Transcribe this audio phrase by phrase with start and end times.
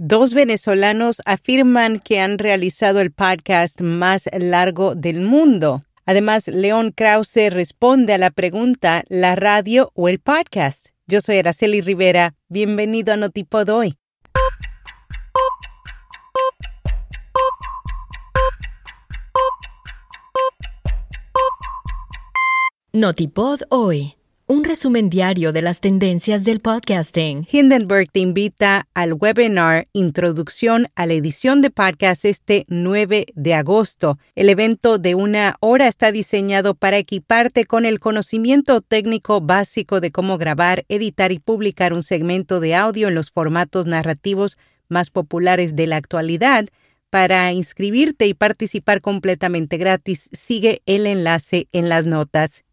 [0.00, 5.82] Dos venezolanos afirman que han realizado el podcast más largo del mundo.
[6.06, 10.90] Además, León Krause responde a la pregunta ¿la radio o el podcast?
[11.08, 12.36] Yo soy Araceli Rivera.
[12.48, 13.96] Bienvenido a Notipod hoy.
[22.92, 24.14] Notipod hoy
[24.50, 27.46] un resumen diario de las tendencias del podcasting.
[27.52, 34.18] Hindenburg te invita al webinar Introducción a la edición de podcast este 9 de agosto.
[34.34, 40.12] El evento de una hora está diseñado para equiparte con el conocimiento técnico básico de
[40.12, 44.56] cómo grabar, editar y publicar un segmento de audio en los formatos narrativos
[44.88, 46.68] más populares de la actualidad.
[47.10, 52.64] Para inscribirte y participar completamente gratis, sigue el enlace en las notas.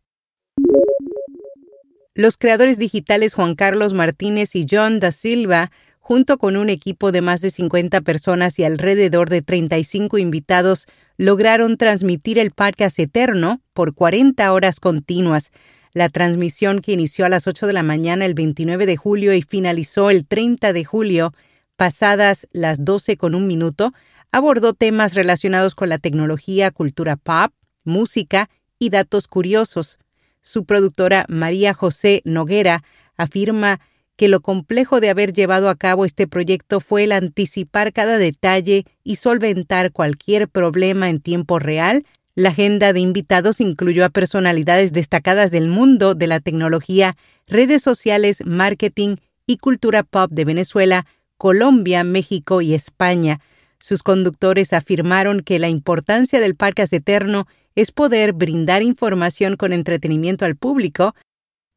[2.18, 5.70] Los creadores digitales Juan Carlos Martínez y John da Silva,
[6.00, 11.76] junto con un equipo de más de 50 personas y alrededor de 35 invitados, lograron
[11.76, 15.52] transmitir el podcast Eterno por 40 horas continuas.
[15.92, 19.42] La transmisión que inició a las 8 de la mañana el 29 de julio y
[19.42, 21.34] finalizó el 30 de julio,
[21.76, 23.92] pasadas las 12 con un minuto,
[24.32, 27.52] abordó temas relacionados con la tecnología, cultura pop,
[27.84, 28.50] música
[28.80, 29.98] y datos curiosos.
[30.46, 32.84] Su productora María José Noguera
[33.18, 33.82] afirma
[34.16, 38.86] que lo complejo de haber llevado a cabo este proyecto fue el anticipar cada detalle
[39.04, 42.06] y solventar cualquier problema en tiempo real.
[42.36, 48.46] La agenda de invitados incluyó a personalidades destacadas del mundo de la tecnología, redes sociales,
[48.46, 49.16] marketing
[49.48, 53.40] y cultura pop de Venezuela, Colombia, México y España.
[53.86, 60.44] Sus conductores afirmaron que la importancia del Parque Eterno es poder brindar información con entretenimiento
[60.44, 61.14] al público.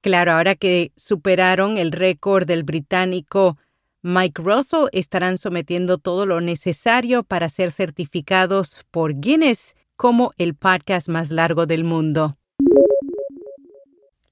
[0.01, 3.59] Claro, ahora que superaron el récord del británico
[4.01, 11.11] Mike Russell, estarán sometiendo todo lo necesario para ser certificados por Guinness como el podcast
[11.11, 12.39] más largo del mundo.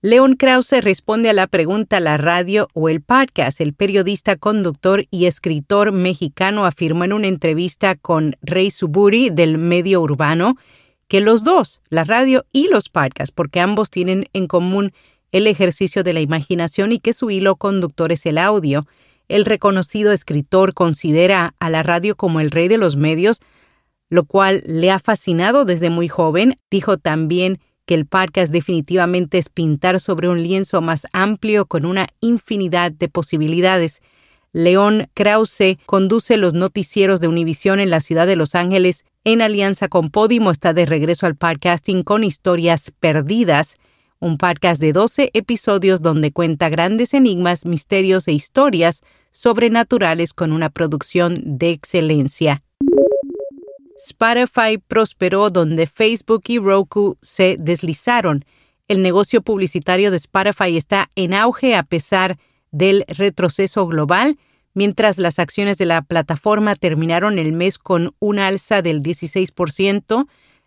[0.07, 3.61] Leon Krause responde a la pregunta ¿la radio o el podcast?
[3.61, 10.01] El periodista, conductor y escritor mexicano afirmó en una entrevista con Rey Suburi del medio
[10.01, 10.55] urbano
[11.09, 14.93] que los dos, la radio y los podcasts, porque ambos tienen en común
[15.33, 18.87] el ejercicio de la imaginación y que su hilo conductor es el audio.
[19.27, 23.41] El reconocido escritor considera a la radio como el rey de los medios,
[24.09, 26.61] lo cual le ha fascinado desde muy joven.
[26.71, 32.09] Dijo también que el podcast definitivamente es pintar sobre un lienzo más amplio con una
[32.21, 34.03] infinidad de posibilidades.
[34.53, 39.89] León Krause conduce los noticieros de Univisión en la ciudad de Los Ángeles en alianza
[39.89, 43.75] con Podimo está de regreso al podcasting con historias perdidas,
[44.21, 50.71] un podcast de 12 episodios donde cuenta grandes enigmas, misterios e historias sobrenaturales con una
[50.71, 52.63] producción de excelencia.
[53.99, 58.45] Spotify prosperó donde Facebook y Roku se deslizaron.
[58.89, 62.39] El negocio publicitario de Spotify está en auge a pesar
[62.71, 64.39] del retroceso global
[64.77, 70.27] mientras las acciones de la plataforma terminaron el mes con un alza del 16%,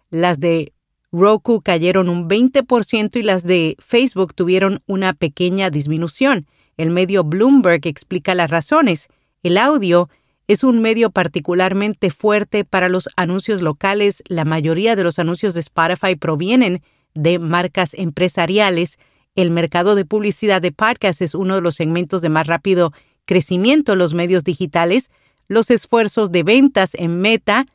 [0.09, 0.73] las de
[1.12, 6.47] Roku cayeron un 20% y las de Facebook tuvieron una pequeña disminución.
[6.75, 9.09] El medio Bloomberg explica las razones.
[9.44, 10.09] El audio
[10.49, 14.23] es un medio particularmente fuerte para los anuncios locales.
[14.27, 16.81] La mayoría de los anuncios de Spotify provienen
[17.13, 18.97] de marcas empresariales.
[19.35, 22.93] El mercado de publicidad de podcast es uno de los segmentos de más rápido
[23.25, 25.11] crecimiento en los medios digitales,
[25.47, 27.67] los esfuerzos de ventas en Meta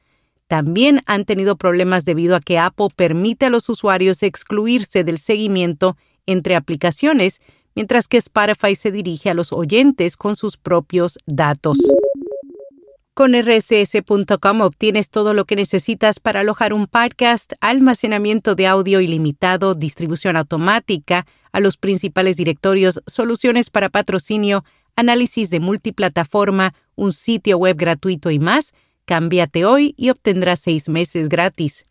[0.48, 5.96] también han tenido problemas debido a que Apple permite a los usuarios excluirse del seguimiento
[6.26, 7.40] entre aplicaciones,
[7.76, 11.78] mientras que Spotify se dirige a los oyentes con sus propios datos.
[13.14, 19.76] Con rss.com obtienes todo lo que necesitas para alojar un podcast, almacenamiento de audio ilimitado,
[19.76, 24.64] distribución automática a los principales directorios, soluciones para patrocinio,
[24.96, 28.72] análisis de multiplataforma, un sitio web gratuito y más,
[29.04, 31.86] cámbiate hoy y obtendrás seis meses gratis.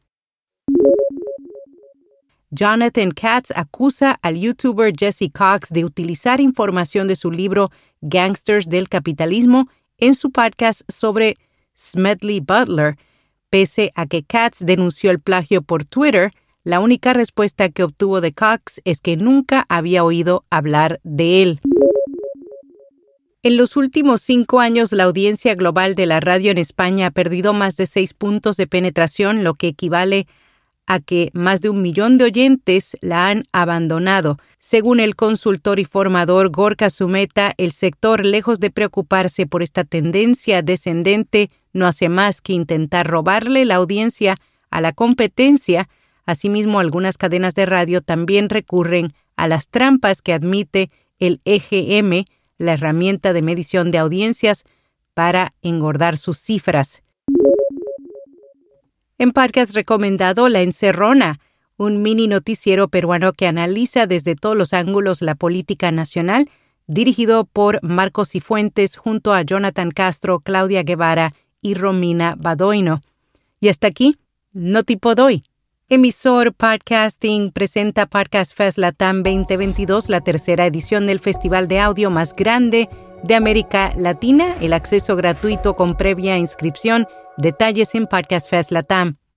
[2.51, 7.71] Jonathan Katz acusa al youtuber Jesse Cox de utilizar información de su libro
[8.01, 11.35] Gangsters del Capitalismo en su podcast sobre
[11.77, 12.97] Smedley Butler.
[13.49, 16.31] Pese a que Katz denunció el plagio por Twitter,
[16.63, 21.59] la única respuesta que obtuvo de Cox es que nunca había oído hablar de él.
[23.43, 27.51] En los últimos cinco años, la audiencia global de la radio en España ha perdido
[27.51, 30.27] más de seis puntos de penetración, lo que equivale
[30.87, 34.37] a que más de un millón de oyentes la han abandonado.
[34.59, 40.61] Según el consultor y formador Gorka Sumeta, el sector, lejos de preocuparse por esta tendencia
[40.61, 44.37] descendente, no hace más que intentar robarle la audiencia
[44.69, 45.89] a la competencia.
[46.25, 50.89] Asimismo, algunas cadenas de radio también recurren a las trampas que admite
[51.19, 52.25] el EGM,
[52.57, 54.63] la herramienta de medición de audiencias,
[55.13, 57.03] para engordar sus cifras.
[59.17, 61.39] En Parque recomendado La Encerrona,
[61.77, 66.49] un mini noticiero peruano que analiza desde todos los ángulos la política nacional,
[66.87, 71.31] dirigido por Marcos Cifuentes junto a Jonathan Castro, Claudia Guevara
[71.61, 73.01] y Romina Badoino.
[73.59, 74.17] Y hasta aquí,
[74.51, 75.43] no tipo doy.
[75.89, 82.35] Emisor Podcasting presenta Podcast Fest Latam 2022, la tercera edición del festival de audio más
[82.35, 82.89] grande
[83.23, 87.07] de América Latina, el acceso gratuito con previa inscripción,
[87.37, 89.22] detalles en Podcast Fest Latam.